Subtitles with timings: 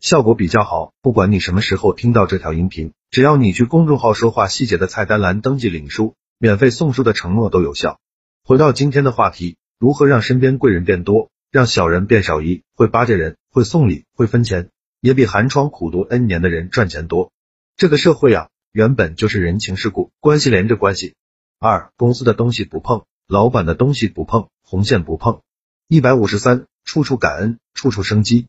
[0.00, 8.00] 效果比较好，不管你什么时候听到这条音频，只要你去公众号说话细节的菜单栏登记领书，免费送书的承诺都有效。
[8.42, 12.40] 回到今天的话题，如何让身边贵人变多，让小人变少？
[12.40, 14.70] 一会巴结人，会送礼，会分钱，
[15.02, 17.30] 也比寒窗苦读 N 年的人赚钱多。
[17.76, 21.14] 这个社会啊，原本就是人情世故，关系连着关系。
[21.58, 25.42] 二公司的东西不碰，老板的东西不碰，红线不碰。
[25.88, 28.46] 一百五十三，处处感恩，处处生机。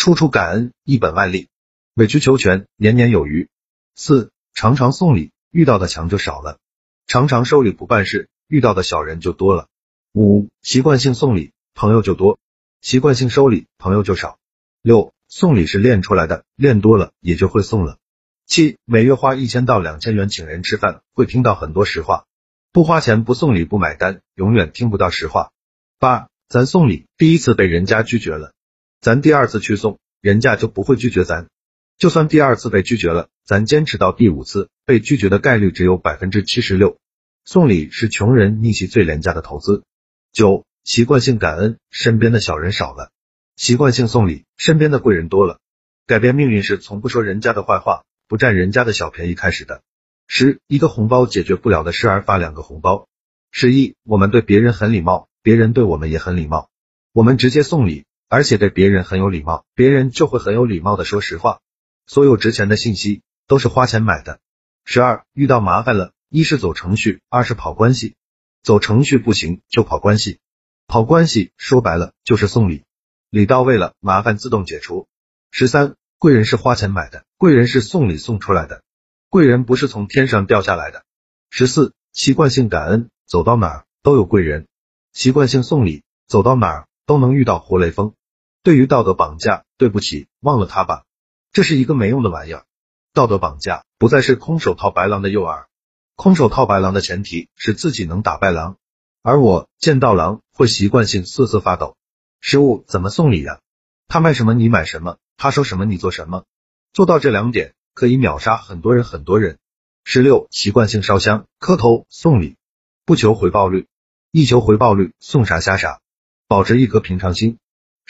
[0.00, 1.48] 处处感恩，一本万利；
[1.92, 3.50] 委曲求全，年年有余。
[3.94, 6.56] 四常常送礼，遇到的强就少了；
[7.06, 9.68] 常常收礼不办事，遇到的小人就多了。
[10.14, 12.38] 五习惯性送礼，朋友就多；
[12.80, 14.38] 习惯性收礼，朋友就少。
[14.80, 17.98] 六送礼是练出来的，练多了也就会送了。
[18.46, 22.24] 七每月花一千到两千元请人吃饭，会听到很多实话；
[22.72, 25.50] 不花钱不送礼不买单，永远听不到实话。
[25.98, 28.54] 八咱送礼第一次被人家拒绝了。
[29.00, 31.48] 咱第二次去送，人家就不会拒绝咱。
[31.96, 36.98] 就算第二次被拒绝了，咱坚持到第五次，被拒绝的概率只有百分之七十六。
[37.46, 39.84] 送礼是穷人逆袭最廉价的投资。
[40.32, 43.10] 九，习惯性感恩，身边的小人少了；
[43.56, 45.60] 习惯性送礼，身边的贵人多了。
[46.06, 49.82] 改变命运是从不说人家的坏话，不占人家的小便宜开始的。
[50.26, 53.08] 十，一个红包解决不了的事儿，发两个红包。
[53.50, 56.68] 十一，我们对别人很礼貌，别人对我们也很礼貌。
[57.12, 58.04] 我们直接送礼。
[58.30, 61.60] 而且对别人很有礼貌，别人就会很有礼貌的说实话。
[62.06, 64.38] 所有值钱的信息都是花钱买的。
[64.84, 68.14] 十二，遇到麻烦了，一是走程序，二是跑关系。
[68.62, 70.38] 走程序不行就跑关系，
[70.86, 72.84] 跑关系说白了就是送礼，
[73.30, 75.08] 礼到位了，麻烦自动解除。
[75.50, 78.84] 十三，贵人是花钱买的，贵人是送礼送出来的，
[79.28, 81.04] 贵人不是从天上掉下来的。
[81.50, 84.66] 十四，习惯性感恩，走到哪儿都有贵人；
[85.12, 88.14] 习惯性送礼，走到哪儿都能遇到活雷锋。
[88.62, 91.04] 对于道德绑架，对不起，忘了他吧，
[91.50, 92.66] 这是一个没用的玩意儿。
[93.14, 95.64] 道德绑架不再是空手套白狼的诱饵，
[96.14, 98.76] 空手套白狼的前提是自己能打败狼。
[99.22, 101.96] 而我见到狼会习惯性瑟瑟发抖。
[102.40, 103.60] 十五，怎么送礼呀？
[104.08, 106.44] 他卖什么你买什么，他说什么你做什么，
[106.92, 109.58] 做到这两点可以秒杀很多人很多人。
[110.04, 112.56] 十六，习惯性烧香磕头送礼，
[113.06, 113.86] 不求回报率，
[114.32, 116.00] 一求回报率送啥瞎啥，
[116.46, 117.58] 保持一颗平常心。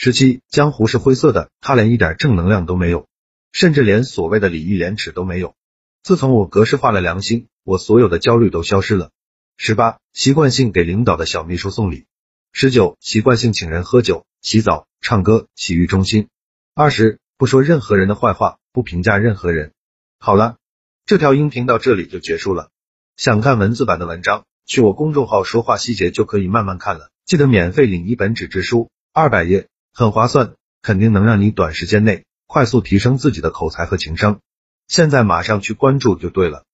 [0.03, 3.07] 十七，江湖是灰色的，他连一点正能量都没有，
[3.53, 5.55] 甚至连所谓的礼义廉耻都没有。
[6.03, 9.11] 自从我格式化了良心，我所有的焦虑都消失了。
[9.59, 12.07] 十八，习惯性给领导的小秘书送礼。
[12.51, 16.29] 十九，习惯性请人喝酒、洗澡、唱歌，洗浴中心。
[16.75, 19.73] 二十，不说任何人的坏话，不评价任何人。
[20.19, 20.57] 好了，
[21.05, 22.71] 这条音频到这里就结束了。
[23.19, 27.11] 想看文字版的文章，去我公众号说话细节就可以慢慢看了。
[27.27, 29.69] 记得免费领一本纸质书，二百页。
[29.93, 34.41] 很划算，肯定能让你短时间内快速提升自己的口才和情商。
[34.89, 36.65] 现在马上去关注就对了。